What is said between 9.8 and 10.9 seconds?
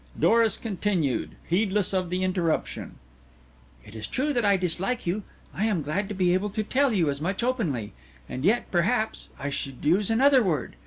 use another word.